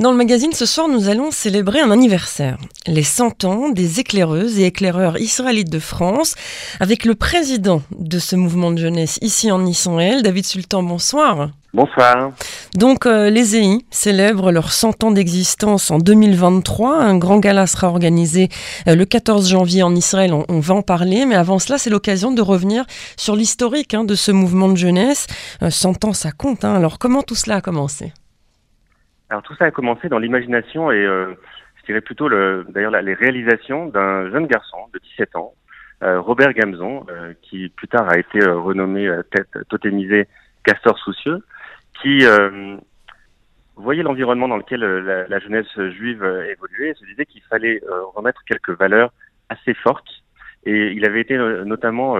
Dans 0.00 0.10
le 0.10 0.16
magazine 0.16 0.52
ce 0.52 0.66
soir, 0.66 0.88
nous 0.88 1.08
allons 1.08 1.30
célébrer 1.30 1.78
un 1.80 1.92
anniversaire, 1.92 2.58
les 2.88 3.04
100 3.04 3.44
ans 3.44 3.68
des 3.68 4.00
éclaireuses 4.00 4.58
et 4.58 4.66
éclaireurs 4.66 5.18
israélites 5.18 5.70
de 5.70 5.78
France, 5.78 6.34
avec 6.80 7.04
le 7.04 7.14
président 7.14 7.80
de 7.96 8.18
ce 8.18 8.34
mouvement 8.34 8.72
de 8.72 8.78
jeunesse 8.78 9.18
ici 9.22 9.52
en 9.52 9.64
Israël, 9.64 10.22
David 10.22 10.46
Sultan. 10.46 10.82
Bonsoir. 10.82 11.50
Bonsoir. 11.72 12.32
Donc 12.76 13.06
euh, 13.06 13.30
les 13.30 13.56
EI 13.56 13.78
célèbrent 13.90 14.50
leurs 14.50 14.72
100 14.72 15.04
ans 15.04 15.10
d'existence 15.12 15.92
en 15.92 15.98
2023. 15.98 17.00
Un 17.00 17.16
grand 17.16 17.38
gala 17.38 17.68
sera 17.68 17.88
organisé 17.88 18.48
euh, 18.88 18.96
le 18.96 19.04
14 19.04 19.48
janvier 19.48 19.84
en 19.84 19.94
Israël. 19.94 20.32
On, 20.48 20.60
va 20.60 20.74
en 20.74 20.82
parler, 20.82 21.24
mais 21.24 21.36
avant 21.36 21.60
cela, 21.60 21.78
c'est 21.78 21.90
l'occasion 21.90 22.32
de 22.32 22.42
revenir 22.42 22.84
sur 23.16 23.36
l'historique 23.36 23.94
hein, 23.94 24.02
de 24.02 24.16
ce 24.16 24.32
mouvement 24.32 24.68
de 24.68 24.76
jeunesse. 24.76 25.28
100 25.68 26.04
euh, 26.04 26.08
ans, 26.08 26.12
ça 26.12 26.32
compte. 26.32 26.64
Hein. 26.64 26.74
Alors 26.74 26.98
comment 26.98 27.22
tout 27.22 27.36
cela 27.36 27.56
a 27.56 27.60
commencé? 27.60 28.12
Alors 29.34 29.42
tout 29.42 29.56
ça 29.56 29.64
a 29.64 29.70
commencé 29.72 30.08
dans 30.08 30.20
l'imagination 30.20 30.92
et 30.92 31.02
je 31.02 31.84
dirais 31.86 32.00
plutôt 32.00 32.28
d'ailleurs 32.28 32.92
les 32.92 33.14
réalisations 33.14 33.86
d'un 33.86 34.30
jeune 34.30 34.46
garçon 34.46 34.76
de 34.92 35.00
17 35.00 35.34
ans, 35.34 35.54
Robert 36.00 36.52
Gamzon, 36.52 37.04
qui 37.42 37.68
plus 37.70 37.88
tard 37.88 38.08
a 38.08 38.16
été 38.16 38.38
renommé 38.46 39.10
tête 39.32 39.58
totémisé 39.68 40.28
Castor 40.62 40.96
Soucieux 40.98 41.42
qui 42.02 42.24
euh, 42.26 42.76
voyait 43.76 44.02
l'environnement 44.02 44.48
dans 44.48 44.56
lequel 44.56 44.82
euh, 44.82 45.26
la, 45.28 45.38
jeunesse 45.38 45.72
juive 45.90 46.22
euh, 46.22 46.50
évoluait 46.50 46.90
et 46.90 46.94
se 46.94 47.04
disait 47.04 47.26
qu'il 47.26 47.42
fallait 47.42 47.80
remettre 48.14 48.42
quelques 48.44 48.76
valeurs 48.78 49.12
assez 49.48 49.74
fortes. 49.74 50.22
Et 50.66 50.92
il 50.92 51.04
avait 51.04 51.20
été 51.20 51.36
notamment 51.36 52.16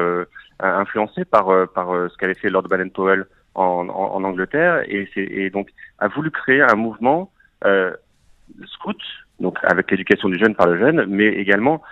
influencé 0.61 1.25
par, 1.25 1.47
par 1.73 1.89
ce 2.11 2.17
qu'avait 2.19 2.35
fait 2.35 2.51
Lord 2.51 2.65
Baden-Powell 2.65 3.25
en, 3.55 3.89
en, 3.89 4.25
Angleterre. 4.25 4.83
Et, 4.89 5.09
et, 5.17 5.51
donc 5.51 5.69
a 5.99 6.09
voulu 6.09 6.31
créer 6.31 6.63
un 6.63 6.75
mouvement 6.75 7.31
scout, 8.67 9.01
donc 9.41 9.59
avec 9.63 9.91
l'éducation 9.91 10.29
du 10.29 10.39
jeune 10.39 10.55
par 10.55 10.67
le 10.67 10.79
jeune, 10.79 11.07
mais 11.07 11.27
également 11.27 11.83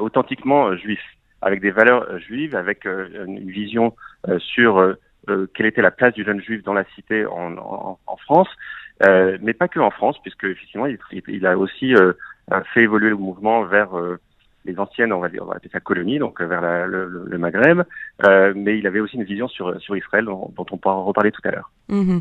authentiquement 0.00 0.74
juif, 0.76 1.00
avec 1.42 1.60
des 1.60 1.70
valeurs 1.70 2.18
juives, 2.18 2.56
avec 2.56 2.86
une 2.86 3.50
vision 3.50 3.94
sur 4.38 4.96
euh, 5.28 5.46
quelle 5.54 5.66
était 5.66 5.82
la 5.82 5.90
place 5.90 6.14
du 6.14 6.24
jeune 6.24 6.40
juif 6.40 6.62
dans 6.62 6.72
la 6.72 6.84
cité 6.94 7.26
en, 7.26 7.56
en, 7.58 7.98
en 8.06 8.16
France, 8.16 8.48
euh, 9.06 9.36
mais 9.42 9.52
pas 9.52 9.68
que 9.68 9.78
en 9.78 9.90
France, 9.90 10.16
puisque 10.22 10.44
effectivement 10.44 10.86
il, 10.86 10.98
il 11.28 11.46
a 11.46 11.58
aussi 11.58 11.94
euh, 11.94 12.12
fait 12.72 12.82
évoluer 12.82 13.10
le 13.10 13.16
mouvement 13.16 13.64
vers 13.64 13.90
les 14.68 14.78
anciennes, 14.78 15.12
on 15.12 15.20
va 15.20 15.28
dire, 15.28 15.42
on 15.42 15.46
va 15.46 15.56
appeler 15.56 15.70
ça 15.72 15.80
colonie, 15.80 16.18
donc 16.18 16.40
vers 16.40 16.60
la, 16.60 16.86
le, 16.86 17.24
le, 17.26 17.38
Maghreb, 17.38 17.82
euh, 18.26 18.52
mais 18.54 18.78
il 18.78 18.86
avait 18.86 19.00
aussi 19.00 19.16
une 19.16 19.24
vision 19.24 19.48
sur, 19.48 19.80
sur 19.80 19.96
Israël 19.96 20.24
dont, 20.24 20.52
dont 20.56 20.66
on 20.70 20.76
pourra 20.76 20.94
reparler 20.94 21.32
tout 21.32 21.40
à 21.44 21.50
l'heure. 21.50 21.70
Mmh. 21.88 22.18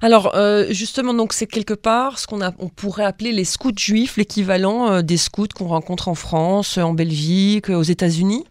Alors 0.00 0.34
euh, 0.34 0.64
justement, 0.70 1.14
donc 1.14 1.32
c'est 1.32 1.46
quelque 1.46 1.74
part 1.74 2.18
ce 2.18 2.26
qu'on 2.26 2.40
on 2.42 2.68
pourrait 2.68 3.04
appeler 3.04 3.32
les 3.32 3.44
scouts 3.44 3.76
juifs, 3.76 4.16
l'équivalent 4.16 5.02
des 5.02 5.16
scouts 5.16 5.54
qu'on 5.54 5.66
rencontre 5.66 6.08
en 6.08 6.14
France, 6.14 6.78
en 6.78 6.94
Belgique, 6.94 7.68
aux 7.68 7.82
États-Unis? 7.82 8.46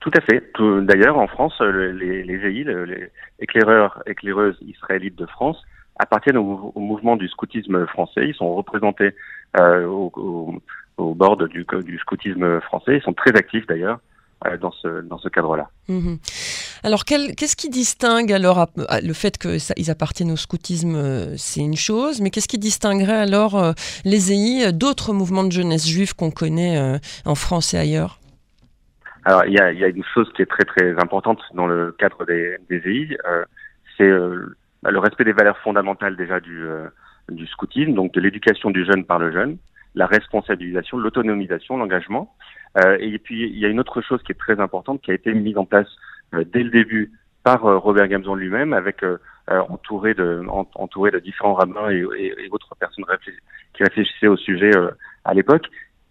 Tout 0.00 0.10
à 0.14 0.20
fait. 0.20 0.42
D'ailleurs, 0.82 1.16
en 1.16 1.28
France, 1.28 1.60
les, 1.60 2.24
les 2.24 2.40
GI, 2.40 2.64
les 2.64 3.08
éclaireurs, 3.38 4.02
éclaireuses 4.06 4.58
israélites 4.60 5.16
de 5.16 5.26
France, 5.26 5.62
appartiennent 5.98 6.38
au, 6.38 6.72
mouvement 6.76 7.16
du 7.16 7.28
scoutisme 7.28 7.86
français. 7.86 8.28
Ils 8.28 8.34
sont 8.34 8.54
représentés 8.54 9.14
euh, 9.58 9.84
au, 9.86 10.60
au, 10.96 11.14
bord 11.14 11.36
du, 11.36 11.66
du, 11.84 11.98
scoutisme 11.98 12.60
français. 12.60 12.96
Ils 12.96 13.02
sont 13.02 13.12
très 13.12 13.34
actifs 13.36 13.66
d'ailleurs 13.66 13.98
euh, 14.46 14.56
dans 14.56 14.72
ce, 14.72 15.02
dans 15.02 15.18
ce 15.18 15.28
cadre-là. 15.28 15.68
Mhm. 15.88 16.18
Alors, 16.82 17.04
qu'est-ce 17.04 17.54
qui 17.54 17.68
distingue 17.68 18.32
alors 18.32 18.66
le 18.76 19.12
fait 19.12 19.38
qu'ils 19.38 19.90
appartiennent 19.90 20.32
au 20.32 20.36
scoutisme, 20.36 20.96
euh, 20.96 21.36
c'est 21.36 21.60
une 21.60 21.76
chose, 21.76 22.20
mais 22.20 22.30
qu'est-ce 22.30 22.48
qui 22.48 22.58
distinguerait 22.58 23.20
alors 23.20 23.56
euh, 23.56 23.72
les 24.04 24.32
EI 24.32 24.72
d'autres 24.72 25.12
mouvements 25.12 25.44
de 25.44 25.52
jeunesse 25.52 25.86
juifs 25.86 26.14
qu'on 26.14 26.32
connaît 26.32 26.98
en 27.24 27.34
France 27.36 27.72
et 27.74 27.78
ailleurs? 27.78 28.18
Alors, 29.24 29.44
il 29.44 29.52
y 29.52 29.60
a, 29.60 29.72
y 29.72 29.84
a, 29.84 29.88
une 29.88 30.02
chose 30.12 30.28
qui 30.34 30.42
est 30.42 30.46
très 30.46 30.64
très 30.64 30.98
importante 31.00 31.40
dans 31.54 31.68
le 31.68 31.94
cadre 31.96 32.26
des, 32.26 32.56
des 32.68 32.78
EI, 32.78 33.16
euh, 33.28 33.44
c'est 33.96 34.08
le 34.08 34.98
respect 34.98 35.24
des 35.24 35.32
valeurs 35.32 35.58
fondamentales 35.58 36.16
déjà 36.16 36.40
du, 36.40 36.66
du 37.34 37.46
scoutisme, 37.46 37.94
donc 37.94 38.12
de 38.12 38.20
l'éducation 38.20 38.70
du 38.70 38.84
jeune 38.84 39.04
par 39.04 39.18
le 39.18 39.32
jeune, 39.32 39.56
la 39.94 40.06
responsabilisation, 40.06 40.98
l'autonomisation, 40.98 41.76
l'engagement. 41.76 42.34
Euh, 42.84 42.96
et 43.00 43.18
puis, 43.18 43.48
il 43.48 43.58
y 43.58 43.66
a 43.66 43.68
une 43.68 43.80
autre 43.80 44.00
chose 44.00 44.22
qui 44.22 44.32
est 44.32 44.38
très 44.38 44.60
importante 44.60 45.02
qui 45.02 45.10
a 45.10 45.14
été 45.14 45.32
mise 45.34 45.58
en 45.58 45.64
place 45.64 45.88
dès 46.32 46.62
le 46.62 46.70
début 46.70 47.12
par 47.42 47.62
Robert 47.62 48.08
Gamzon 48.08 48.36
lui-même, 48.36 48.72
avec 48.72 49.04
entouré 49.48 50.14
de 50.14 50.42
entouré 50.48 51.10
de 51.10 51.18
différents 51.18 51.52
rabbins 51.52 51.90
et, 51.90 52.48
autres 52.50 52.74
personnes 52.76 53.04
qui 53.74 53.82
réfléchissaient 53.82 54.28
au 54.28 54.38
sujet 54.38 54.70
à 55.24 55.34
l'époque, 55.34 55.66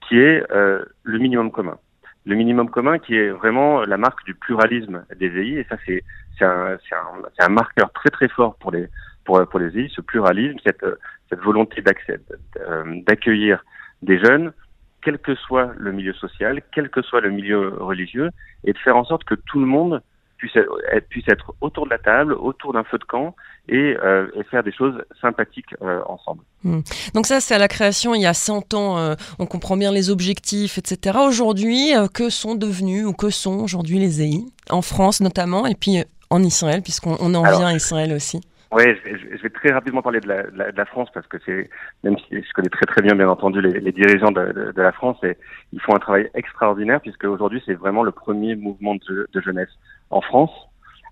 qui 0.07 0.19
est 0.19 0.43
le 0.51 1.17
minimum 1.17 1.49
commun 1.49 1.77
le 2.25 2.35
minimum 2.35 2.69
commun 2.69 2.99
qui 2.99 3.15
est 3.15 3.29
vraiment 3.29 3.83
la 3.83 3.97
marque 3.97 4.23
du 4.25 4.35
pluralisme 4.35 5.05
des 5.17 5.27
EI 5.27 5.59
et 5.59 5.65
ça 5.69 5.77
c'est 5.85 6.03
c'est 6.37 6.45
un, 6.45 6.73
un, 6.73 7.45
un, 7.45 7.49
marqueur 7.49 7.91
très 7.93 8.09
très 8.09 8.27
fort 8.27 8.55
pour 8.55 8.71
les 8.71 8.87
pour, 9.25 9.45
pour 9.47 9.59
les 9.59 9.77
EI 9.77 9.89
ce 9.93 10.01
pluralisme 10.01 10.57
cette 10.65 10.85
cette 11.29 11.39
volonté 11.39 11.83
euh, 11.87 13.01
d'accueillir 13.05 13.63
des 14.01 14.19
jeunes 14.19 14.53
quel 15.01 15.17
que 15.17 15.35
soit 15.35 15.71
le 15.77 15.91
milieu 15.91 16.13
social 16.13 16.61
quel 16.73 16.89
que 16.89 17.01
soit 17.01 17.21
le 17.21 17.31
milieu 17.31 17.75
religieux 17.79 18.29
et 18.63 18.73
de 18.73 18.77
faire 18.77 18.97
en 18.97 19.05
sorte 19.05 19.23
que 19.23 19.35
tout 19.35 19.59
le 19.59 19.65
monde 19.65 20.01
puisse 20.41 20.55
être, 20.55 21.07
puisse 21.09 21.27
être 21.27 21.53
autour 21.61 21.85
de 21.85 21.91
la 21.91 21.99
table, 21.99 22.33
autour 22.33 22.73
d'un 22.73 22.83
feu 22.83 22.97
de 22.97 23.03
camp 23.03 23.35
et, 23.69 23.95
euh, 24.03 24.27
et 24.35 24.43
faire 24.43 24.63
des 24.63 24.71
choses 24.71 24.95
sympathiques 25.21 25.75
euh, 25.81 26.01
ensemble. 26.07 26.41
Hmm. 26.63 26.79
Donc 27.13 27.27
ça, 27.27 27.39
c'est 27.39 27.53
à 27.53 27.59
la 27.59 27.67
création 27.67 28.15
il 28.15 28.21
y 28.21 28.25
a 28.25 28.33
100 28.33 28.73
ans, 28.73 28.97
euh, 28.97 29.13
on 29.37 29.45
comprend 29.45 29.77
bien 29.77 29.91
les 29.91 30.09
objectifs, 30.09 30.79
etc. 30.79 31.19
Aujourd'hui, 31.21 31.95
euh, 31.95 32.07
que 32.07 32.29
sont 32.29 32.55
devenus 32.55 33.05
ou 33.05 33.13
que 33.13 33.29
sont 33.29 33.59
aujourd'hui 33.59 33.99
les 33.99 34.21
EI, 34.21 34.43
en 34.71 34.81
France 34.81 35.21
notamment, 35.21 35.67
et 35.67 35.75
puis 35.75 36.03
en 36.31 36.41
Israël, 36.41 36.81
puisqu'on 36.81 37.35
en 37.35 37.43
vient 37.43 37.67
à 37.67 37.73
Israël 37.73 38.11
aussi 38.13 38.41
oui, 38.73 38.83
je, 39.05 39.41
vais 39.41 39.49
très 39.49 39.71
rapidement 39.71 40.01
parler 40.01 40.21
de 40.21 40.27
la, 40.27 40.43
de 40.43 40.77
la, 40.77 40.85
France 40.85 41.09
parce 41.13 41.27
que 41.27 41.37
c'est, 41.45 41.69
même 42.03 42.17
si 42.17 42.41
je 42.41 42.53
connais 42.53 42.69
très 42.69 42.85
très 42.85 43.01
bien 43.01 43.15
bien 43.15 43.27
entendu 43.27 43.61
les, 43.61 43.79
les 43.81 43.91
dirigeants 43.91 44.31
de, 44.31 44.45
de, 44.53 44.71
de, 44.71 44.81
la 44.81 44.93
France, 44.93 45.17
et 45.23 45.37
ils 45.73 45.81
font 45.81 45.93
un 45.93 45.99
travail 45.99 46.29
extraordinaire 46.35 47.01
puisque 47.01 47.25
aujourd'hui 47.25 47.61
c'est 47.65 47.73
vraiment 47.73 48.03
le 48.03 48.11
premier 48.11 48.55
mouvement 48.55 48.95
de, 48.95 49.27
jeunesse 49.41 49.69
en 50.09 50.21
France 50.21 50.51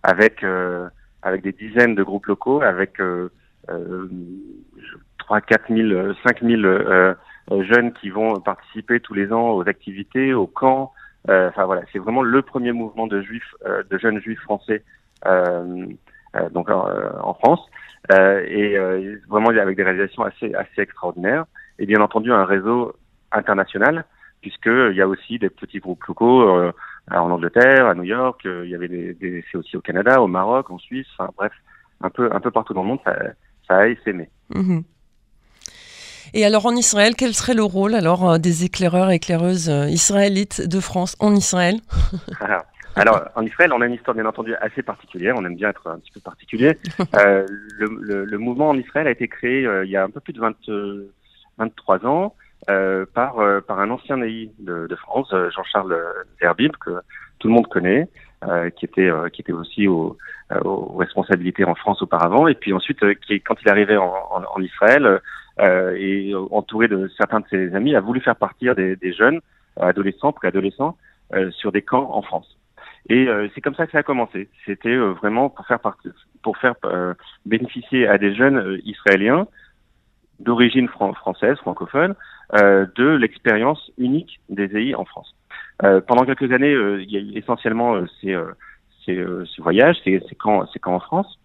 avec 0.04 0.44
euh, 0.44 0.88
avec 1.22 1.42
des 1.42 1.52
dizaines 1.52 1.96
de 1.96 2.04
groupes 2.04 2.28
locaux, 2.28 2.62
avec 2.62 3.02
euh, 3.02 3.30
euh, 3.70 4.08
3, 5.20 5.42
4 5.42 5.74
000, 5.76 6.14
5 6.26 6.42
000 6.42 6.62
euh, 6.64 7.14
jeunes 7.64 7.92
qui 7.94 8.10
vont 8.10 8.40
participer 8.40 9.00
tous 9.02 9.14
les 9.14 9.34
ans 9.34 9.52
aux 9.52 9.68
activités, 9.68 10.34
aux 10.34 10.48
camps. 10.48 10.94
Euh, 11.30 11.50
enfin 11.50 11.66
voilà, 11.66 11.82
c'est 11.92 12.00
vraiment 12.00 12.22
le 12.22 12.42
premier 12.42 12.72
mouvement 12.72 13.08
de 13.08 13.22
juifs, 13.22 13.54
de 13.66 13.98
jeunes 13.98 14.22
juifs 14.22 14.40
français 14.40 14.84
euh, 15.26 15.88
donc 16.52 16.70
euh, 16.70 17.10
en 17.22 17.34
France, 17.34 17.62
euh, 18.12 18.44
et 18.48 18.78
vraiment 19.28 19.50
avec 19.50 19.76
des 19.76 19.84
réalisations 19.84 20.24
assez 20.24 20.54
assez 20.54 20.82
extraordinaires, 20.82 21.46
et 21.78 21.86
bien 21.86 22.02
entendu 22.02 22.32
un 22.32 22.46
réseau 22.46 22.96
international 23.32 24.06
puisqu'il 24.42 24.96
y 24.96 25.02
a 25.02 25.08
aussi 25.08 25.38
des 25.38 25.50
petits 25.50 25.80
groupes 25.80 26.04
locaux 26.06 26.50
en 27.12 27.30
Angleterre, 27.30 27.88
à 27.88 27.94
New 27.94 28.04
York, 28.04 28.40
il 28.46 28.70
y 28.70 28.76
avait 28.76 28.88
des, 28.88 29.14
des 29.14 29.44
c'est 29.52 29.58
aussi 29.58 29.76
au 29.76 29.82
Canada, 29.82 30.22
au 30.22 30.28
Maroc, 30.28 30.72
en 30.72 30.80
Suisse, 30.80 31.08
enfin 31.18 31.30
bref, 31.36 31.52
un 32.00 32.10
peu 32.10 32.30
un 32.32 32.40
peu 32.40 32.50
partout 32.50 32.74
dans 32.74 32.84
le 32.84 32.88
monde, 32.88 33.00
ça, 33.04 33.18
ça 33.68 33.78
a 33.80 33.88
essaimé. 33.88 34.30
Mmh. 34.56 34.80
Et 36.34 36.46
alors 36.46 36.66
en 36.68 36.72
Israël, 36.72 37.16
quel 37.18 37.34
serait 37.34 37.54
le 37.54 37.64
rôle 37.64 37.96
alors 37.96 38.40
des 38.40 38.64
éclaireurs 38.64 39.12
et 39.12 39.16
éclaireuses 39.16 39.68
israélites 39.90 40.66
de 40.66 40.80
France 40.80 41.18
en 41.20 41.36
Israël? 41.36 41.82
Alors, 43.02 43.22
en 43.36 43.46
Israël, 43.46 43.72
on 43.74 43.80
a 43.80 43.86
une 43.86 43.94
histoire 43.94 44.14
bien 44.14 44.26
entendu 44.26 44.54
assez 44.56 44.84
particulière. 44.84 45.36
On 45.38 45.46
aime 45.46 45.56
bien 45.56 45.70
être 45.70 45.88
un 45.88 46.00
petit 46.00 46.12
peu 46.12 46.20
particulier. 46.20 46.78
Euh, 47.16 47.46
le, 47.80 47.88
le, 48.02 48.26
le, 48.26 48.38
mouvement 48.38 48.70
en 48.70 48.78
Israël 48.78 49.08
a 49.08 49.12
été 49.12 49.28
créé 49.28 49.66
euh, 49.66 49.84
il 49.84 49.90
y 49.90 49.98
a 49.98 50.04
un 50.04 50.10
peu 50.10 50.20
plus 50.20 50.34
de 50.34 50.40
20, 50.40 50.56
23 51.58 52.06
ans 52.06 52.36
euh, 52.70 53.06
par 53.14 53.40
euh, 53.40 53.62
par 53.62 53.80
un 53.80 53.90
ancien 53.90 54.18
naïf 54.18 54.52
de, 54.60 54.86
de 54.88 54.96
France, 54.96 55.34
Jean-Charles 55.56 55.98
Herbib, 56.40 56.74
que 56.78 56.92
tout 57.40 57.48
le 57.48 57.54
monde 57.54 57.68
connaît, 57.68 58.08
qui 58.76 58.86
était 58.86 59.10
qui 59.34 59.42
était 59.42 59.54
aussi 59.54 59.88
aux, 59.88 60.18
aux, 60.64 60.98
responsabilités 60.98 61.66
en 61.66 61.76
France 61.76 62.02
auparavant, 62.02 62.48
et 62.48 62.56
puis 62.56 62.74
ensuite, 62.74 63.00
qui, 63.22 63.42
quand 63.42 63.56
il 63.62 63.68
est 63.68 63.72
arrivé 63.72 63.98
en, 63.98 64.14
en, 64.32 64.44
en 64.56 64.62
Israël 64.62 65.20
et 65.60 66.34
entouré 66.52 66.88
de 66.88 67.10
certains 67.18 67.40
de 67.40 67.48
ses 67.50 67.76
amis, 67.76 67.96
a 67.96 68.02
voulu 68.02 68.22
faire 68.22 68.36
partir 68.36 68.76
des, 68.76 68.96
des 68.96 69.14
jeunes 69.14 69.40
adolescents, 69.80 70.32
préadolescents, 70.32 70.96
sur 71.52 71.72
des 71.72 71.82
camps 71.82 72.10
en 72.14 72.22
France. 72.22 72.59
Et 73.10 73.28
euh, 73.28 73.48
c'est 73.54 73.62
comme 73.62 73.76
ça 73.76 73.86
que 73.86 73.92
ça 73.92 74.00
a 74.00 74.04
commencé. 74.04 74.50
C'était 74.66 74.90
euh, 74.90 75.14
vraiment 75.14 75.50
pour 75.50 75.66
faire 75.66 75.80
partie, 75.80 76.10
pour 76.44 76.58
faire 76.58 76.76
euh, 76.86 77.14
bénéficier 77.46 78.08
à 78.08 78.18
des 78.18 78.36
jeunes 78.36 78.80
israéliens 78.86 79.48
d'origine 80.40 80.88
française, 80.88 81.58
francophone, 81.58 82.16
de 82.54 83.10
l'expérience 83.10 83.92
unique 83.98 84.40
des 84.48 84.74
EI 84.74 84.96
en 84.96 85.04
France. 85.04 85.36
pendant 86.08 86.24
quelques 86.24 86.50
années, 86.54 86.72
il 86.72 87.12
y 87.12 87.18
a 87.18 87.20
eu 87.20 87.38
essentiellement 87.38 88.06
ces, 88.22 88.38
ces, 89.06 89.22
ces 89.54 89.62
voyages, 89.62 89.98
ces, 90.06 90.24
ces 90.30 90.36
camps, 90.36 90.66
ces 90.68 90.80
camps 90.80 90.96
en 90.96 91.02
France. 91.02 91.38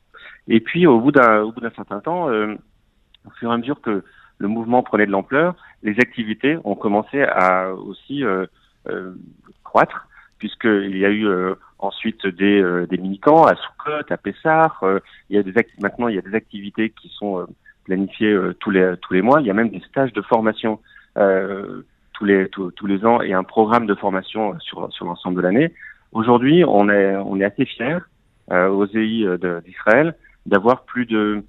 Et 0.46 0.60
puis 0.60 0.86
au 0.86 1.00
bout 1.00 1.10
d'un 1.10 1.52
certain 1.74 1.98
temps, 1.98 2.28
au 2.28 3.30
fur 3.40 3.50
et 3.50 3.52
à 3.52 3.56
mesure 3.56 3.80
que 3.80 4.04
le 4.38 4.48
mouvement 4.48 4.82
prenait 4.82 5.06
de 5.06 5.10
l'ampleur, 5.10 5.56
les 5.82 5.98
activités 6.00 6.58
ont 6.64 6.74
commencé 6.74 7.22
à 7.22 7.72
aussi 7.72 8.24
euh, 8.24 8.46
euh, 8.88 9.14
croître, 9.62 10.08
puisqu'il 10.44 10.98
y 10.98 11.06
a 11.06 11.08
eu 11.08 11.26
euh, 11.26 11.54
ensuite 11.78 12.26
des, 12.26 12.62
des 12.90 12.98
mini-camps 12.98 13.44
à 13.44 13.54
Soukot, 13.54 14.04
à 14.10 14.16
Pessar. 14.18 14.84
il 15.30 15.36
y 15.36 15.38
a 15.38 15.42
des 15.42 15.54
maintenant, 15.80 16.08
il 16.08 16.16
y 16.16 16.18
a 16.18 16.20
des 16.20 16.34
activités 16.34 16.90
qui 16.90 17.08
sont 17.08 17.46
planifiées 17.84 18.38
tous 18.60 18.70
les 18.70 18.94
tous 19.00 19.14
les 19.14 19.22
mois. 19.22 19.40
Il 19.40 19.46
y 19.46 19.50
a 19.50 19.54
même 19.54 19.70
des 19.70 19.80
stages 19.88 20.12
de 20.12 20.20
formation 20.20 20.80
tous 21.14 22.24
les 22.26 22.50
tous, 22.50 22.86
les 22.86 23.06
ans 23.06 23.22
et 23.22 23.32
un 23.32 23.42
programme 23.42 23.86
de 23.86 23.94
formation 23.94 24.54
sur 24.60 24.92
sur 24.92 25.06
l'ensemble 25.06 25.36
de 25.36 25.40
l'année. 25.40 25.72
Aujourd'hui, 26.12 26.62
on 26.66 26.90
est 26.90 27.16
on 27.16 27.40
est 27.40 27.44
assez 27.44 27.64
fiers 27.64 28.00
aux 28.50 28.86
EI 28.86 29.38
d'Israël 29.64 30.14
d'avoir 30.44 30.84
plus 30.84 31.06
de 31.06 31.42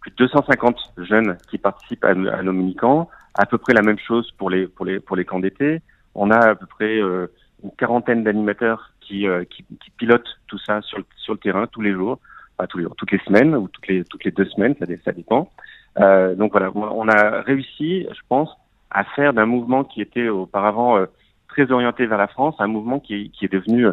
plus 0.00 0.10
de 0.10 0.16
250 0.16 0.76
jeunes 0.98 1.38
qui 1.48 1.56
participent 1.56 2.04
à, 2.04 2.10
à 2.10 2.42
nos 2.42 2.52
mini-camps, 2.52 3.08
à 3.38 3.46
peu 3.46 3.56
près 3.56 3.72
la 3.72 3.80
même 3.80 3.98
chose 3.98 4.30
pour 4.32 4.50
les 4.50 4.66
pour 4.66 4.84
les 4.84 5.00
pour 5.00 5.16
les 5.16 5.24
camps 5.24 5.40
d'été. 5.40 5.80
On 6.14 6.30
a 6.30 6.50
à 6.50 6.54
peu 6.54 6.66
près 6.66 7.00
euh, 7.00 7.26
une 7.64 7.70
quarantaine 7.72 8.22
d'animateurs 8.22 8.92
qui, 9.00 9.26
euh, 9.26 9.44
qui, 9.44 9.64
qui 9.82 9.90
pilotent 9.90 10.38
tout 10.46 10.58
ça 10.58 10.82
sur 10.82 10.98
le, 10.98 11.04
sur 11.16 11.32
le 11.32 11.38
terrain 11.38 11.66
tous 11.66 11.80
les 11.80 11.92
jours, 11.92 12.18
pas 12.56 12.66
tous 12.66 12.78
les 12.78 12.84
jours, 12.84 12.94
toutes 12.96 13.12
les 13.12 13.20
semaines 13.20 13.56
ou 13.56 13.68
toutes 13.68 13.88
les 13.88 14.04
toutes 14.04 14.24
les 14.24 14.30
deux 14.30 14.44
semaines, 14.46 14.74
ça, 14.78 14.86
ça 15.04 15.12
dépend. 15.12 15.50
Euh, 15.98 16.34
donc 16.34 16.52
voilà, 16.52 16.70
on 16.74 17.08
a 17.08 17.40
réussi, 17.42 18.06
je 18.10 18.20
pense, 18.28 18.50
à 18.90 19.04
faire 19.04 19.32
d'un 19.32 19.46
mouvement 19.46 19.84
qui 19.84 20.00
était 20.00 20.28
auparavant 20.28 20.96
euh, 20.98 21.06
très 21.48 21.70
orienté 21.70 22.06
vers 22.06 22.18
la 22.18 22.28
France, 22.28 22.54
un 22.58 22.66
mouvement 22.66 23.00
qui, 23.00 23.30
qui 23.30 23.44
est 23.44 23.52
devenu 23.52 23.86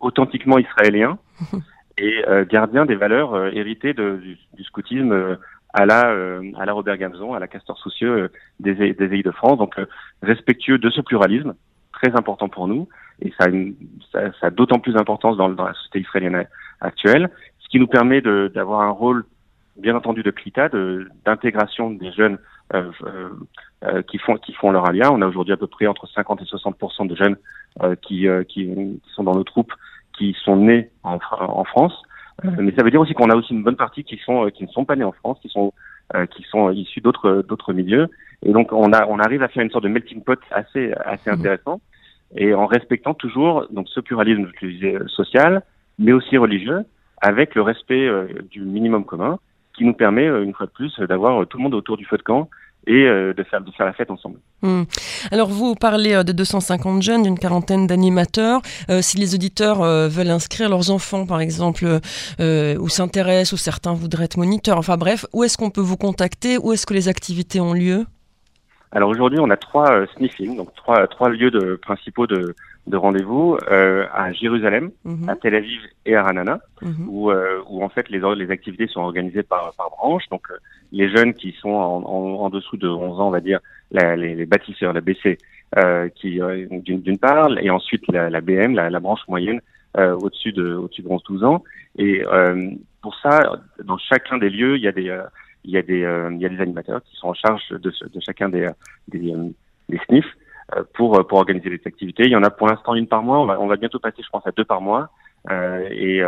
authentiquement 0.00 0.58
israélien 0.58 1.18
et 1.98 2.22
gardien 2.50 2.84
des 2.84 2.94
valeurs 2.94 3.46
héritées 3.54 3.94
de, 3.94 4.16
du, 4.16 4.36
du, 4.52 4.64
scoutisme 4.64 5.38
à 5.76 5.84
la, 5.84 6.08
euh, 6.08 6.52
à 6.56 6.64
la 6.64 6.72
Robert 6.72 6.96
Gamzon, 6.96 7.34
à 7.34 7.38
la 7.38 7.48
Castor 7.48 7.78
Soucieux 7.78 8.10
euh, 8.10 8.28
des, 8.60 8.94
des 8.94 9.16
Îles 9.16 9.22
de 9.22 9.30
France. 9.30 9.58
Donc, 9.58 9.78
euh, 9.78 9.86
respectueux 10.22 10.78
de 10.78 10.88
ce 10.88 11.02
pluralisme, 11.02 11.54
très 12.00 12.14
important 12.16 12.48
pour 12.48 12.68
nous, 12.68 12.88
et 13.20 13.32
ça 13.38 13.46
a, 13.46 13.48
une, 13.48 13.74
ça, 14.12 14.20
ça 14.40 14.46
a 14.48 14.50
d'autant 14.50 14.78
plus 14.78 14.94
d'importance 14.94 15.36
dans, 15.36 15.48
dans, 15.48 15.66
la 15.66 15.74
société 15.74 16.00
israélienne 16.00 16.46
actuelle, 16.80 17.30
ce 17.58 17.68
qui 17.68 17.80
nous 17.80 17.86
permet 17.86 18.20
d'avoir 18.20 18.82
un 18.82 18.90
rôle, 18.90 19.24
bien 19.76 19.96
entendu, 19.96 20.22
de 20.22 20.30
CLITA, 20.30 20.70
d'intégration 21.24 21.90
des 21.90 22.12
jeunes 22.12 22.38
euh, 22.74 22.90
euh, 23.84 24.02
qui 24.02 24.18
font 24.18 24.36
qui 24.36 24.52
font 24.52 24.70
leur 24.70 24.86
alia. 24.88 25.12
On 25.12 25.22
a 25.22 25.26
aujourd'hui 25.26 25.52
à 25.54 25.56
peu 25.56 25.66
près 25.66 25.86
entre 25.86 26.06
50 26.08 26.42
et 26.42 26.44
60% 26.44 27.06
de 27.06 27.14
jeunes 27.14 27.36
euh, 27.82 27.94
qui, 27.96 28.26
qui, 28.48 28.66
qui 28.66 29.10
sont 29.14 29.24
dans 29.24 29.34
nos 29.34 29.44
troupes, 29.44 29.72
qui 30.16 30.36
sont 30.44 30.56
nés 30.56 30.90
en, 31.02 31.18
en 31.38 31.64
France. 31.64 31.94
Euh, 32.44 32.50
mais 32.58 32.72
ça 32.76 32.82
veut 32.82 32.90
dire 32.90 33.00
aussi 33.00 33.14
qu'on 33.14 33.30
a 33.30 33.36
aussi 33.36 33.52
une 33.52 33.62
bonne 33.62 33.76
partie 33.76 34.04
qui 34.04 34.18
sont 34.18 34.46
euh, 34.46 34.50
qui 34.50 34.64
ne 34.64 34.68
sont 34.68 34.84
pas 34.84 34.96
nés 34.96 35.04
en 35.04 35.12
France, 35.12 35.38
qui 35.40 35.48
sont 35.48 35.68
euh, 35.68 35.70
qui 36.30 36.42
sont 36.44 36.70
issus 36.70 37.00
d'autres 37.00 37.44
d'autres 37.46 37.72
milieux. 37.72 38.08
Et 38.44 38.52
donc 38.52 38.72
on 38.72 38.92
a 38.92 39.06
on 39.06 39.18
arrive 39.18 39.42
à 39.42 39.48
faire 39.48 39.62
une 39.62 39.70
sorte 39.70 39.84
de 39.84 39.88
melting 39.88 40.22
pot 40.22 40.38
assez 40.50 40.92
assez 40.92 41.30
mmh. 41.30 41.34
intéressant 41.34 41.80
et 42.34 42.54
en 42.54 42.66
respectant 42.66 43.14
toujours 43.14 43.66
donc 43.70 43.88
ce 43.88 44.00
pluralisme 44.00 44.50
je 44.60 44.66
disais, 44.66 44.96
social, 45.06 45.62
mais 45.98 46.12
aussi 46.12 46.36
religieux, 46.36 46.84
avec 47.20 47.54
le 47.54 47.62
respect 47.62 48.08
du 48.50 48.62
minimum 48.62 49.04
commun, 49.04 49.38
qui 49.76 49.84
nous 49.84 49.94
permet 49.94 50.26
une 50.26 50.52
fois 50.52 50.66
de 50.66 50.72
plus 50.72 50.98
d'avoir 51.00 51.46
tout 51.46 51.58
le 51.58 51.62
monde 51.62 51.74
autour 51.74 51.96
du 51.96 52.04
feu 52.04 52.18
de 52.18 52.22
camp 52.22 52.48
et 52.86 53.06
euh, 53.06 53.34
de, 53.34 53.42
faire, 53.42 53.60
de 53.60 53.70
faire 53.72 53.86
la 53.86 53.92
fête 53.92 54.10
ensemble. 54.10 54.38
Hmm. 54.62 54.84
Alors 55.30 55.48
vous 55.48 55.74
parlez 55.74 56.14
euh, 56.14 56.22
de 56.22 56.32
250 56.32 57.02
jeunes, 57.02 57.22
d'une 57.22 57.38
quarantaine 57.38 57.86
d'animateurs. 57.86 58.60
Euh, 58.90 59.02
si 59.02 59.16
les 59.16 59.34
auditeurs 59.34 59.80
veulent 60.08 60.30
inscrire 60.30 60.68
leurs 60.68 60.90
enfants, 60.90 61.26
par 61.26 61.40
exemple, 61.40 61.84
ou 62.38 62.88
s'intéressent, 62.88 63.52
ou 63.52 63.56
certains 63.56 63.94
voudraient 63.94 64.24
être 64.24 64.36
moniteurs, 64.36 64.78
enfin 64.78 64.96
bref, 64.96 65.26
où 65.32 65.44
est-ce 65.44 65.56
qu'on 65.58 65.70
peut 65.70 65.80
vous 65.80 65.96
contacter? 65.96 66.58
Où 66.58 66.72
est-ce 66.72 66.86
que 66.86 66.94
les 66.94 67.08
activités 67.08 67.60
ont 67.60 67.72
lieu? 67.72 68.06
Alors 68.92 69.10
aujourd'hui, 69.10 69.38
on 69.40 69.50
a 69.50 69.56
trois 69.58 69.90
euh, 69.90 70.06
sniffings, 70.16 70.56
donc 70.56 70.74
trois, 70.74 71.06
trois 71.08 71.28
lieux 71.28 71.50
de, 71.50 71.76
principaux 71.76 72.26
de, 72.26 72.54
de 72.86 72.96
rendez-vous 72.96 73.58
euh, 73.70 74.06
à 74.12 74.32
Jérusalem, 74.32 74.90
mhm. 75.04 75.28
à 75.28 75.36
Tel 75.36 75.54
Aviv 75.54 75.80
et 76.04 76.14
à 76.14 76.22
Ranana, 76.22 76.60
mhm. 76.82 77.08
où, 77.08 77.30
euh, 77.30 77.60
où 77.68 77.82
en 77.82 77.88
fait 77.88 78.08
les, 78.10 78.20
les 78.36 78.50
activités 78.50 78.86
sont 78.86 79.00
organisées 79.00 79.42
par, 79.42 79.72
par 79.76 79.90
branche. 79.90 80.28
Donc 80.30 80.42
euh, 80.50 80.54
les 80.92 81.08
jeunes 81.08 81.34
qui 81.34 81.52
sont 81.60 81.70
en, 81.70 82.02
en, 82.04 82.44
en, 82.44 82.50
dessous 82.50 82.76
de 82.76 82.88
11 82.88 83.20
ans, 83.20 83.28
on 83.28 83.30
va 83.30 83.40
dire, 83.40 83.60
la, 83.90 84.16
les, 84.16 84.34
les, 84.34 84.46
bâtisseurs, 84.46 84.92
la 84.92 85.00
BC, 85.00 85.38
euh, 85.76 86.08
qui 86.08 86.40
d'une 86.70 87.18
part, 87.18 87.50
et 87.58 87.70
ensuite 87.70 88.06
la, 88.08 88.30
la 88.30 88.40
BM, 88.40 88.74
la, 88.74 88.88
la, 88.90 89.00
branche 89.00 89.26
moyenne, 89.28 89.60
au-dessus 89.96 90.52
de 90.52 90.74
au-dessus 90.74 91.02
de 91.02 91.08
11-12 91.08 91.44
ans. 91.44 91.64
Et 91.98 92.22
pour 93.00 93.16
ça, 93.22 93.40
dans 93.82 93.96
chacun 93.98 94.36
des 94.38 94.50
lieux, 94.50 94.76
il 94.76 94.82
y 94.82 94.88
a 94.88 94.92
des 94.92 95.10
il 95.66 95.72
y 95.72 95.76
a 95.76 95.82
des, 95.82 96.02
euh, 96.04 96.30
il 96.32 96.40
y 96.40 96.46
a 96.46 96.48
des 96.48 96.60
animateurs 96.60 97.02
qui 97.02 97.16
sont 97.16 97.28
en 97.28 97.34
charge 97.34 97.68
de, 97.70 97.90
de 97.90 98.20
chacun 98.20 98.48
des, 98.48 98.68
des, 99.08 99.32
euh, 99.32 99.48
des 99.88 99.98
euh, 100.10 100.22
pour, 100.94 101.26
pour 101.26 101.38
organiser 101.38 101.70
les 101.70 101.80
activités. 101.84 102.24
Il 102.24 102.30
y 102.30 102.36
en 102.36 102.42
a 102.42 102.50
pour 102.50 102.66
l'instant 102.66 102.94
une 102.94 103.06
par 103.06 103.22
mois. 103.22 103.38
On 103.38 103.46
va, 103.46 103.60
on 103.60 103.66
va 103.66 103.76
bientôt 103.76 103.98
passer, 103.98 104.22
je 104.22 104.28
pense, 104.30 104.46
à 104.46 104.50
deux 104.50 104.64
par 104.64 104.80
mois. 104.80 105.10
et 105.50 106.20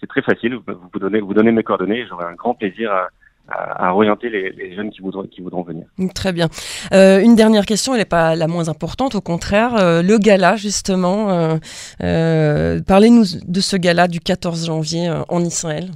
c'est 0.00 0.06
très 0.06 0.22
facile. 0.22 0.54
Vous, 0.54 0.74
vous 0.92 0.98
donnez, 0.98 1.20
vous 1.20 1.34
donnez 1.34 1.52
mes 1.52 1.62
coordonnées. 1.62 2.06
J'aurai 2.08 2.24
un 2.24 2.34
grand 2.34 2.54
plaisir 2.54 2.90
à, 2.90 3.08
à, 3.50 3.94
orienter 3.94 4.28
les, 4.28 4.50
les, 4.50 4.74
jeunes 4.74 4.90
qui 4.90 5.00
voudront, 5.00 5.24
qui 5.24 5.40
voudront 5.40 5.62
venir. 5.62 5.86
Très 6.14 6.32
bien. 6.32 6.48
Euh, 6.92 7.20
une 7.20 7.34
dernière 7.36 7.66
question, 7.66 7.94
elle 7.94 8.00
n'est 8.00 8.04
pas 8.04 8.36
la 8.36 8.46
moins 8.46 8.68
importante, 8.68 9.14
au 9.14 9.20
contraire. 9.20 9.76
Euh, 9.76 10.02
le 10.02 10.18
gala, 10.18 10.56
justement, 10.56 11.58
euh, 12.02 12.80
parlez-nous 12.86 13.24
de 13.46 13.60
ce 13.60 13.76
gala 13.76 14.08
du 14.08 14.20
14 14.20 14.66
janvier 14.66 15.10
en 15.28 15.40
Israël. 15.40 15.90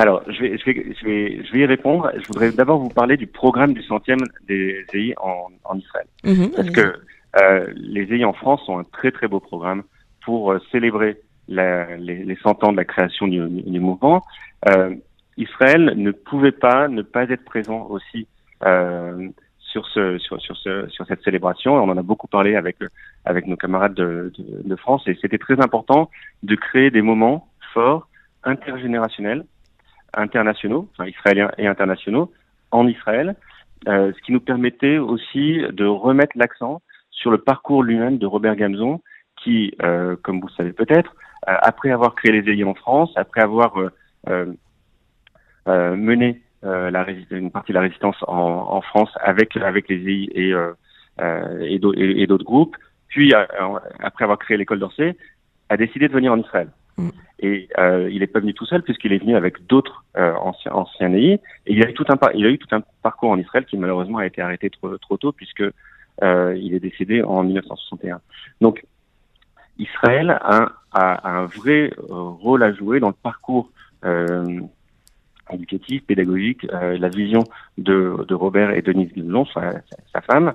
Alors, 0.00 0.22
je 0.28 0.40
vais, 0.40 0.56
je, 0.56 0.64
vais, 0.64 0.94
je, 0.98 1.04
vais, 1.04 1.44
je 1.44 1.52
vais 1.52 1.58
y 1.58 1.66
répondre. 1.66 2.10
Je 2.16 2.26
voudrais 2.28 2.52
d'abord 2.52 2.78
vous 2.78 2.88
parler 2.88 3.18
du 3.18 3.26
programme 3.26 3.74
du 3.74 3.82
centième 3.82 4.20
des 4.48 4.82
EI 4.94 5.12
en, 5.18 5.50
en 5.64 5.76
Israël. 5.76 6.06
Mhm, 6.24 6.52
Parce 6.56 6.70
que 6.70 6.94
euh, 7.38 7.66
les 7.76 8.10
EI 8.14 8.24
en 8.24 8.32
France 8.32 8.66
ont 8.70 8.78
un 8.78 8.84
très 8.84 9.10
très 9.10 9.28
beau 9.28 9.40
programme 9.40 9.82
pour 10.24 10.52
euh, 10.52 10.58
célébrer 10.72 11.20
la, 11.48 11.98
les, 11.98 12.24
les 12.24 12.36
100 12.36 12.64
ans 12.64 12.72
de 12.72 12.78
la 12.78 12.86
création 12.86 13.28
du, 13.28 13.46
du 13.46 13.78
mouvement. 13.78 14.24
Euh, 14.70 14.94
Israël 15.36 15.92
ne 15.94 16.12
pouvait 16.12 16.52
pas 16.52 16.88
ne 16.88 17.02
pas 17.02 17.24
être 17.24 17.44
présent 17.44 17.86
aussi 17.90 18.26
sur, 19.58 19.86
ce, 19.88 20.16
sur, 20.18 20.40
sur, 20.40 20.56
ce, 20.56 20.88
sur 20.88 21.06
cette 21.08 21.22
célébration. 21.22 21.74
On 21.74 21.90
en 21.90 21.96
a 21.98 22.02
beaucoup 22.02 22.26
parlé 22.26 22.56
avec, 22.56 22.76
avec 23.26 23.46
nos 23.46 23.56
camarades 23.56 23.94
de, 23.94 24.32
de, 24.38 24.62
de 24.66 24.76
France 24.76 25.02
et 25.06 25.18
c'était 25.20 25.38
très 25.38 25.60
important 25.60 26.10
de 26.42 26.54
créer 26.54 26.90
des 26.90 27.02
moments 27.02 27.48
forts, 27.74 28.08
intergénérationnels, 28.44 29.44
internationaux, 30.14 30.88
enfin 30.92 31.08
israéliens 31.08 31.50
et 31.58 31.66
internationaux, 31.66 32.32
en 32.70 32.86
Israël, 32.86 33.36
euh, 33.88 34.12
ce 34.14 34.20
qui 34.22 34.32
nous 34.32 34.40
permettait 34.40 34.98
aussi 34.98 35.62
de 35.72 35.86
remettre 35.86 36.36
l'accent 36.36 36.82
sur 37.10 37.30
le 37.30 37.38
parcours 37.38 37.82
lui-même 37.82 38.18
de 38.18 38.26
Robert 38.26 38.56
Gamzon, 38.56 39.00
qui, 39.42 39.74
euh, 39.82 40.16
comme 40.22 40.40
vous 40.40 40.48
le 40.48 40.52
savez 40.52 40.72
peut-être, 40.72 41.14
euh, 41.48 41.54
après 41.62 41.90
avoir 41.90 42.14
créé 42.14 42.32
les 42.32 42.50
Élites 42.50 42.66
en 42.66 42.74
France, 42.74 43.10
après 43.16 43.40
avoir 43.40 43.74
mené 45.66 46.42
une 46.62 47.50
partie 47.50 47.72
de 47.72 47.74
la 47.74 47.82
résistance 47.82 48.16
en, 48.26 48.80
France 48.82 49.10
avec 49.22 49.56
avec 49.56 49.88
les 49.88 49.96
EI 49.96 50.28
et 50.36 50.54
et 51.72 52.26
d'autres 52.26 52.44
groupes, 52.44 52.76
puis 53.08 53.32
après 53.34 54.24
avoir 54.24 54.38
créé 54.38 54.56
l'école 54.56 54.78
d'Orsay, 54.78 55.16
a 55.70 55.76
décidé 55.76 56.08
de 56.08 56.12
venir 56.12 56.32
en 56.32 56.38
Israël. 56.38 56.68
Mm. 57.00 57.10
Et 57.42 57.68
euh, 57.78 58.08
il 58.10 58.20
n'est 58.20 58.26
pas 58.26 58.40
venu 58.40 58.52
tout 58.52 58.66
seul 58.66 58.82
puisqu'il 58.82 59.12
est 59.12 59.18
venu 59.18 59.34
avec 59.34 59.66
d'autres 59.66 60.04
euh, 60.16 60.34
anciens, 60.34 60.72
anciens 60.72 61.12
Et 61.14 61.40
il 61.66 61.82
a, 61.82 61.88
eu 61.88 61.94
tout 61.94 62.04
un, 62.08 62.18
il 62.34 62.44
a 62.44 62.50
eu 62.50 62.58
tout 62.58 62.68
un 62.72 62.82
parcours 63.02 63.30
en 63.30 63.38
Israël 63.38 63.64
qui 63.64 63.78
malheureusement 63.78 64.18
a 64.18 64.26
été 64.26 64.42
arrêté 64.42 64.68
trop, 64.68 64.96
trop 64.98 65.16
tôt 65.16 65.32
puisque 65.32 65.64
euh, 66.22 66.56
il 66.60 66.74
est 66.74 66.80
décédé 66.80 67.22
en 67.22 67.42
1961. 67.42 68.20
Donc 68.60 68.84
Israël 69.78 70.38
a, 70.42 70.72
un 70.92 71.46
vrai 71.46 71.92
rôle 72.08 72.62
à 72.62 72.72
jouer 72.74 73.00
dans 73.00 73.08
le 73.08 73.14
parcours 73.14 73.70
éducatif, 75.50 76.04
pédagogique, 76.04 76.66
la 76.70 77.08
vision 77.08 77.44
de, 77.78 78.24
de 78.28 78.34
Robert 78.34 78.72
et 78.72 78.82
Denise 78.82 79.12
Guillon, 79.12 79.46
sa, 79.46 80.20
femme. 80.20 80.52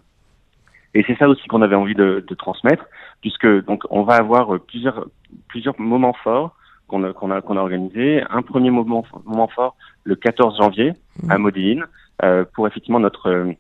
Et 0.96 1.04
c'est 1.06 1.18
ça 1.18 1.28
aussi 1.28 1.46
qu'on 1.48 1.62
avait 1.62 1.76
envie 1.76 1.94
de, 1.94 2.24
de, 2.26 2.36
transmettre, 2.36 2.86
puisque 3.22 3.46
donc 3.66 3.84
on 3.90 4.04
va 4.04 4.16
avoir 4.16 4.60
plusieurs 4.62 5.06
plusieurs 5.50 5.80
moments 5.80 6.16
forts 6.24 6.56
qu'on 6.88 7.04
a, 7.04 7.14
qu'on 7.14 7.32
a, 7.32 7.42
qu'on 7.42 7.58
a 7.58 7.60
organisé. 7.60 8.24
Un 8.30 8.42
premier 8.42 8.72
moment, 8.72 9.04
moment 9.26 9.50
fort 9.50 9.76
le 10.06 10.16
14 10.16 10.58
janvier 10.58 10.94
mmh. 11.22 11.32
à 11.32 11.38
Modine 11.38 11.86
euh, 12.24 12.46
pour 12.54 12.66
effectivement 12.66 13.00
notre 13.00 13.54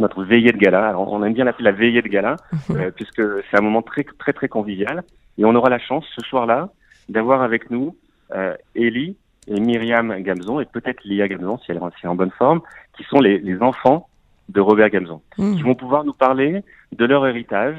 notre 0.00 0.24
veillée 0.24 0.52
de 0.52 0.58
gala. 0.58 0.88
Alors, 0.88 1.12
on 1.12 1.22
aime 1.22 1.34
bien 1.34 1.44
l'appeler 1.44 1.64
la 1.64 1.72
veillée 1.72 2.02
de 2.02 2.08
gala 2.08 2.36
mmh. 2.52 2.56
euh, 2.76 2.90
puisque 2.90 3.22
c'est 3.50 3.58
un 3.58 3.62
moment 3.62 3.82
très 3.82 4.04
très 4.04 4.32
très 4.32 4.48
convivial 4.48 5.04
et 5.36 5.44
on 5.44 5.54
aura 5.54 5.68
la 5.68 5.78
chance 5.78 6.06
ce 6.16 6.24
soir-là 6.24 6.70
d'avoir 7.10 7.42
avec 7.42 7.70
nous 7.70 7.94
euh, 8.34 8.54
Ellie 8.74 9.16
et 9.46 9.60
Myriam 9.60 10.16
Gamzon 10.22 10.60
et 10.60 10.64
peut-être 10.64 11.04
Lia 11.04 11.28
Gamzon 11.28 11.58
si 11.58 11.70
elle 11.70 11.76
est 11.76 12.06
en 12.06 12.14
bonne 12.14 12.30
forme, 12.30 12.62
qui 12.96 13.04
sont 13.04 13.20
les, 13.20 13.38
les 13.38 13.60
enfants 13.60 14.08
de 14.48 14.60
Robert 14.60 14.90
Gamzon, 14.90 15.22
mmh. 15.38 15.56
qui 15.56 15.62
vont 15.62 15.74
pouvoir 15.74 16.04
nous 16.04 16.12
parler 16.12 16.62
de 16.92 17.04
leur 17.04 17.26
héritage, 17.26 17.76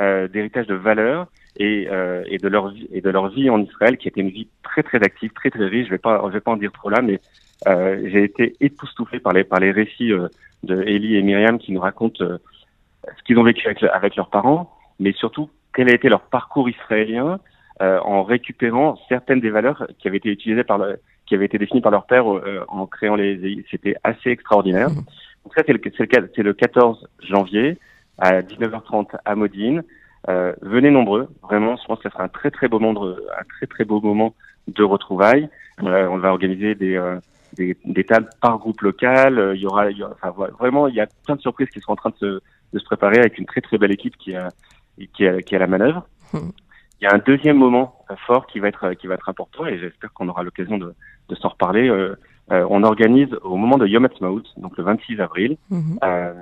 euh, 0.00 0.28
d'héritage 0.28 0.66
de 0.66 0.74
valeurs 0.74 1.26
et, 1.56 1.88
euh, 1.90 2.22
et 2.26 2.38
de 2.38 2.48
leur 2.48 2.68
vie 2.68 2.88
et 2.92 3.00
de 3.00 3.10
leur 3.10 3.28
vie 3.28 3.50
en 3.50 3.60
Israël, 3.60 3.96
qui 3.96 4.08
était 4.08 4.20
une 4.20 4.30
vie 4.30 4.48
très 4.62 4.82
très 4.82 4.98
active, 4.98 5.32
très 5.32 5.50
très 5.50 5.66
riche. 5.66 5.86
Je 5.86 5.90
vais 5.90 5.98
pas 5.98 6.22
je 6.26 6.32
vais 6.32 6.40
pas 6.40 6.52
en 6.52 6.56
dire 6.56 6.72
trop 6.72 6.90
là, 6.90 7.02
mais 7.02 7.20
euh, 7.66 8.00
j'ai 8.10 8.24
été 8.24 8.56
époustouflé 8.60 9.20
par 9.20 9.32
les 9.32 9.44
par 9.44 9.60
les 9.60 9.70
récits 9.70 10.12
euh, 10.12 10.28
de 10.62 10.82
Ellie 10.82 11.16
et 11.16 11.22
Myriam 11.22 11.58
qui 11.58 11.72
nous 11.72 11.80
racontent 11.80 12.24
euh, 12.24 12.38
ce 13.16 13.22
qu'ils 13.24 13.38
ont 13.38 13.44
vécu 13.44 13.66
avec, 13.66 13.82
avec 13.82 14.16
leurs 14.16 14.30
parents, 14.30 14.70
mais 14.98 15.12
surtout 15.12 15.50
quel 15.74 15.88
a 15.88 15.94
été 15.94 16.08
leur 16.08 16.22
parcours 16.22 16.68
israélien 16.68 17.38
euh, 17.80 18.00
en 18.00 18.24
récupérant 18.24 18.98
certaines 19.08 19.40
des 19.40 19.50
valeurs 19.50 19.86
qui 19.98 20.08
avaient 20.08 20.16
été 20.16 20.30
utilisées 20.30 20.64
par 20.64 20.78
le, 20.78 20.98
qui 21.26 21.34
avaient 21.34 21.44
été 21.44 21.58
définies 21.58 21.80
par 21.80 21.92
leur 21.92 22.06
père 22.06 22.28
euh, 22.28 22.64
en 22.68 22.86
créant 22.86 23.14
les 23.14 23.64
c'était 23.70 23.94
assez 24.02 24.30
extraordinaire. 24.30 24.90
Mhm. 24.90 25.04
Donc 25.48 25.54
ça 25.54 25.62
c'est 25.66 25.72
le 25.72 25.80
c'est 25.96 26.12
le, 26.14 26.30
c'est 26.36 26.42
le 26.42 26.52
14 26.52 27.08
janvier 27.20 27.78
à 28.18 28.42
19h30 28.42 29.16
à 29.24 29.34
Modine. 29.34 29.82
Euh, 30.28 30.52
venez 30.60 30.90
nombreux, 30.90 31.28
vraiment, 31.42 31.74
je 31.76 31.86
pense 31.86 32.00
que 32.00 32.02
ça 32.02 32.10
sera 32.10 32.24
un 32.24 32.28
très 32.28 32.50
très 32.50 32.68
beau 32.68 32.78
moment, 32.78 33.06
de, 33.06 33.12
un 33.12 33.44
très 33.44 33.66
très 33.66 33.86
beau 33.86 33.98
moment 34.02 34.34
de 34.66 34.82
retrouvailles. 34.84 35.48
Euh, 35.82 36.06
on 36.08 36.18
va 36.18 36.32
organiser 36.32 36.74
des, 36.74 36.96
euh, 36.96 37.18
des, 37.56 38.04
tables 38.04 38.28
par 38.42 38.58
groupe 38.58 38.82
local. 38.82 39.52
Il 39.54 39.62
y 39.62 39.64
aura, 39.64 39.86
vraiment, 40.58 40.86
il 40.86 40.94
y 40.96 41.00
a 41.00 41.06
plein 41.24 41.36
de 41.36 41.40
surprises 41.40 41.70
qui 41.70 41.80
sont 41.80 41.92
en 41.92 41.96
train 41.96 42.12
de 42.20 42.42
se, 42.74 42.84
préparer 42.84 43.18
avec 43.18 43.38
une 43.38 43.46
très 43.46 43.62
très 43.62 43.78
belle 43.78 43.92
équipe 43.92 44.18
qui 44.18 44.36
a 44.36 44.50
qui 44.98 45.24
la 45.24 45.66
manœuvre. 45.66 46.06
Il 46.34 47.04
y 47.04 47.06
a 47.06 47.14
un 47.14 47.22
deuxième 47.24 47.56
moment 47.56 48.04
fort 48.26 48.46
qui 48.48 48.58
va 48.60 48.68
être 48.68 48.84
important 49.28 49.64
et 49.64 49.78
j'espère 49.78 50.12
qu'on 50.12 50.28
aura 50.28 50.42
l'occasion 50.42 50.76
de 50.76 50.94
s'en 51.36 51.48
reparler. 51.48 51.88
Euh, 52.50 52.66
on 52.70 52.82
organise 52.82 53.28
au 53.42 53.56
moment 53.56 53.76
de 53.78 53.86
Yom 53.86 54.04
Ha'atzmaut, 54.04 54.42
donc 54.56 54.76
le 54.78 54.84
26 54.84 55.20
avril, 55.20 55.56
Mhm. 55.70 55.98
euh, 56.02 56.32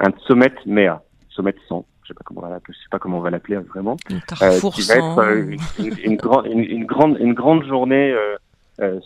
un 0.00 0.10
sommet 0.26 0.52
MEA, 0.66 1.02
sommet 1.28 1.54
100. 1.68 1.84
Je 2.02 2.08
sais 2.08 2.14
pas 2.14 2.22
comment 2.24 2.40
on 2.40 2.44
va 2.44 2.50
l'appeler, 2.50 2.74
je 2.76 2.82
sais 2.82 2.88
pas 2.90 2.98
comment 2.98 3.18
on 3.18 3.20
va 3.20 3.30
l'appeler 3.30 3.56
vraiment. 3.56 3.96
Le 4.10 4.16
Euh, 4.42 4.70
qui 4.70 4.82
va 4.88 4.94
être 4.96 5.18
euh, 5.18 5.56
une, 5.78 5.86
une, 5.86 5.98
une, 6.12 6.16
grande- 6.16 6.46
une, 6.46 6.60
une 6.60 6.84
grande 6.84 7.18
une 7.18 7.34
grande 7.34 7.64
journée 7.64 8.14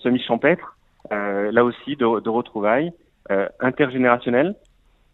semi-champêtre, 0.03 0.77
euh, 1.13 1.51
là 1.53 1.65
aussi 1.65 1.97
de, 1.97 2.21
de 2.21 2.29
retrouvailles 2.29 2.93
euh, 3.31 3.47
intergénérationnelles, 3.61 4.55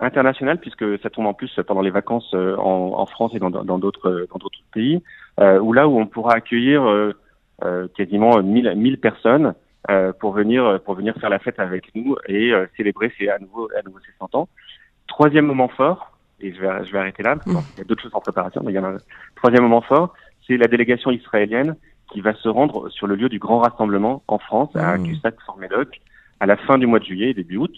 internationales 0.01 0.59
puisque 0.59 0.99
ça 1.03 1.11
tombe 1.11 1.27
en 1.27 1.35
plus 1.35 1.51
pendant 1.67 1.81
les 1.83 1.91
vacances 1.91 2.31
euh, 2.35 2.57
en, 2.57 2.93
en 2.99 3.07
France 3.07 3.33
et 3.35 3.39
dans 3.39 3.51
d'autres 3.51 4.27
dans 4.31 4.39
d'autres 4.39 4.59
pays, 4.73 5.03
euh, 5.41 5.59
où 5.61 5.73
là 5.73 5.89
où 5.89 5.99
on 5.99 6.07
pourra 6.07 6.35
accueillir 6.35 6.83
euh, 6.85 7.89
quasiment 7.97 8.43
1000 8.43 8.75
1000 8.77 8.99
personnes 9.01 9.55
pour 10.21 10.33
venir 10.33 10.81
pour 10.85 10.95
venir 10.95 11.15
faire 11.21 11.31
la 11.31 11.39
fête 11.39 11.59
avec 11.59 11.95
nous 11.95 12.17
et 12.27 12.53
euh, 12.53 12.67
célébrer 12.77 13.13
ces 13.19 13.29
à 13.29 13.39
nouveau 13.39 13.69
à 13.79 13.83
nouveau 13.83 13.99
ces 14.01 14.13
100 14.19 14.35
ans. 14.35 14.49
Troisième 15.07 15.47
moment 15.47 15.69
fort, 15.69 16.13
et 16.41 16.53
je 16.53 16.61
vais 16.61 16.85
je 16.87 16.93
vais 16.93 16.99
arrêter 16.99 17.23
là, 17.23 17.37
parce 17.37 17.67
qu'il 17.69 17.79
y 17.79 17.81
a 17.83 17.85
d'autres 17.85 18.03
choses 18.03 18.15
en 18.15 18.21
préparation, 18.21 18.63
mais 18.65 18.73
il 18.73 18.77
y 18.77 18.79
en 18.79 18.85
a 18.85 18.89
un 18.89 18.99
troisième 19.37 19.63
moment 19.63 19.83
fort, 19.83 20.15
c'est 20.47 20.57
la 20.57 20.67
délégation 20.67 21.11
israélienne 21.11 21.77
qui 22.13 22.21
va 22.21 22.35
se 22.35 22.49
rendre 22.49 22.89
sur 22.91 23.07
le 23.07 23.17
lieu 23.17 23.29
du 23.29 23.39
grand 23.39 23.59
rassemblement 23.59 24.23
en 24.29 24.39
France, 24.39 24.75
à 24.77 24.97
Mm. 24.97 25.05
Cussac-Fort-Médoc, 25.05 26.01
à 26.41 26.47
la 26.47 26.57
fin 26.57 26.79
du 26.79 26.87
mois 26.87 26.99
de 26.99 27.05
juillet, 27.05 27.35
début 27.35 27.57
août, 27.57 27.75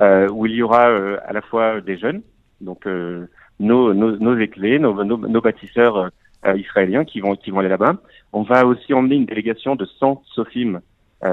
euh, 0.00 0.28
où 0.28 0.46
il 0.46 0.52
y 0.52 0.62
aura 0.62 0.88
euh, 0.88 1.18
à 1.26 1.32
la 1.32 1.40
fois 1.40 1.80
des 1.80 1.96
jeunes, 1.98 2.22
donc 2.60 2.86
euh, 2.86 3.26
nos, 3.60 3.94
nos, 3.94 4.16
nos 4.16 4.38
éclés, 4.38 4.78
nos, 4.78 5.04
nos, 5.04 5.16
nos 5.16 5.40
bâtisseurs 5.40 5.96
euh, 5.96 6.08
euh, 6.46 6.56
israéliens 6.56 7.04
qui 7.04 7.20
vont, 7.20 7.34
qui 7.34 7.50
vont 7.50 7.60
aller 7.60 7.68
là-bas. 7.68 7.96
On 8.32 8.42
va 8.42 8.64
aussi 8.64 8.94
emmener 8.94 9.16
une 9.16 9.26
délégation 9.26 9.74
de 9.74 9.84
100 9.84 10.22
sophimes 10.26 10.76
euh, 10.76 10.80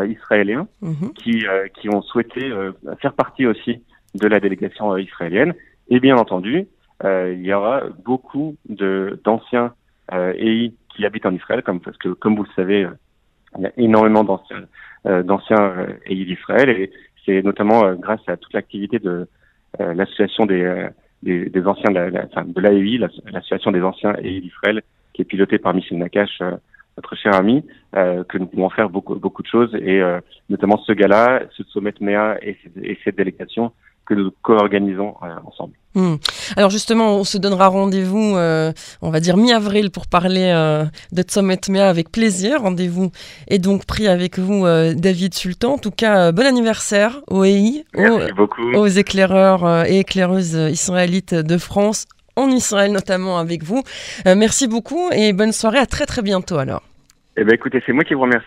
israéliens 0.08 0.68
Mhm. 0.82 1.13
qui, 1.13 1.46
euh, 1.48 1.68
qui 1.75 1.89
ont 1.89 2.01
souhaité 2.01 2.44
euh, 2.51 2.72
faire 3.01 3.13
partie 3.13 3.46
aussi 3.46 3.82
de 4.15 4.27
la 4.27 4.39
délégation 4.39 4.94
euh, 4.94 5.01
israélienne. 5.01 5.54
Et 5.89 6.00
bien 6.00 6.18
entendu, 6.18 6.65
euh, 7.04 7.34
il 7.38 7.46
y 7.46 7.54
aura 7.54 7.84
beaucoup 8.04 8.56
de 8.70 9.20
d'anciens 9.24 9.74
euh, 10.13 10.34
EI 10.38 10.74
qui 10.89 11.06
habitent 11.06 11.25
en 11.25 11.34
Israël, 11.36 11.62
comme 11.62 11.80
parce 11.82 11.98
que 11.98 12.10
comme 12.10 12.36
vous 12.36 12.44
le 12.44 12.50
savez, 12.56 12.86
euh, 12.86 12.89
il 13.58 13.63
y 13.63 13.65
a 13.68 13.72
énormément 13.77 14.24
d'anciens 14.24 14.63
euh, 15.06 15.22
d'anciens 15.24 15.62
euh, 15.62 15.88
EI 16.08 16.25
d'Israël, 16.25 16.70
et 16.70 16.92
c'est 17.25 17.42
notamment 17.44 17.86
euh, 17.86 17.96
grâce 17.96 18.22
à 18.27 18.38
toute 18.38 18.54
l'activité 18.54 18.98
de 19.00 19.27
euh, 19.82 19.94
l'association 19.94 20.46
des, 20.46 20.62
euh, 20.63 20.88
des 21.22 21.50
des 21.50 21.65
anciens 21.68 21.92
de 21.92 21.96
la, 21.96 22.10
la- 22.10 22.25
enfin, 22.25 22.44
de 22.46 22.60
l'AEI, 22.62 22.98
la- 22.98 23.10
l'association 23.32 23.72
des 23.72 23.82
anciens 23.82 24.13
EI 24.24 24.39
d'Israël, 24.42 24.82
qui 25.13 25.22
est 25.22 25.25
pilotée 25.25 25.58
par 25.60 25.74
Michel 25.74 25.98
Nakache, 26.00 26.39
euh, 26.42 26.51
notre 26.98 27.16
cher 27.16 27.36
ami, 27.36 27.64
euh, 27.96 28.24
que 28.24 28.38
nous 28.38 28.48
pouvons 28.48 28.70
faire 28.70 28.90
beaucoup 28.90 29.16
beaucoup 29.16 29.42
de 29.42 29.48
choses 29.48 29.74
et 29.75 30.02
euh, 30.02 30.20
notamment 30.50 30.78
ce 30.78 30.94
gala, 30.94 31.44
ce 31.56 31.64
sommet 31.64 31.94
MEA 32.00 32.38
et, 32.42 32.58
et 32.82 32.98
cette 33.04 33.18
délégation 33.18 33.72
que 34.06 34.14
nous 34.14 34.32
co-organisons 34.42 35.16
euh, 35.24 35.36
ensemble. 35.46 35.74
Hmm. 35.96 36.16
Alors 36.58 36.70
justement, 36.70 37.16
on 37.16 37.24
se 37.24 37.38
donnera 37.38 37.68
rendez-vous, 37.68 38.36
euh, 38.36 38.72
on 39.02 39.10
va 39.10 39.20
dire 39.20 39.38
mi-avril, 39.38 39.92
pour 39.92 40.08
parler 40.08 40.52
euh, 40.54 40.84
de 41.12 41.24
Sommet 41.28 41.60
MEA 41.70 41.88
avec 41.88 42.12
plaisir. 42.12 42.62
Rendez-vous 42.62 43.12
est 43.48 43.60
donc 43.60 43.86
pris 43.86 44.08
avec 44.08 44.38
vous, 44.38 44.66
euh, 44.66 44.94
David 44.94 45.34
Sultan. 45.34 45.74
En 45.74 45.78
tout 45.78 45.92
cas, 45.92 46.28
euh, 46.28 46.32
bon 46.32 46.46
anniversaire 46.46 47.22
au 47.28 47.46
EI, 47.46 47.86
aux 48.75 48.88
éclaireurs 48.88 49.66
euh, 49.66 49.84
et 49.88 50.00
éclaireuses 50.00 50.56
israélites 50.70 51.34
de 51.34 51.58
France, 51.58 52.06
en 52.36 52.50
Israël 52.50 52.92
notamment 52.92 53.38
avec 53.39 53.63
vous. 53.63 53.84
Euh, 54.27 54.36
merci 54.36 54.68
beaucoup 54.68 55.10
et 55.12 55.34
bonne 55.34 55.51
soirée, 55.51 55.80
à 55.80 55.86
très 55.86 56.06
très 56.06 56.22
bientôt 56.22 56.58
alors. 56.58 56.84
Eh 57.38 57.44
ben 57.44 57.54
écoutez, 57.54 57.84
c'est 57.86 57.92
moi 57.92 58.04
qui 58.04 58.13
vous 58.13 58.22
remercie. 58.22 58.44